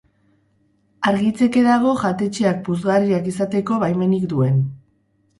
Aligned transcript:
Argitzeke 1.09 1.61
dago 1.67 1.91
jatetxeak 2.03 2.63
puzgarriak 2.69 3.27
izateko 3.33 3.77
baimenik 3.85 4.25
duen. 4.33 4.57